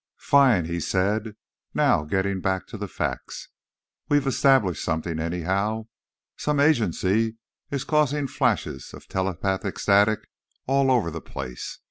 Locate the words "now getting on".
1.75-2.41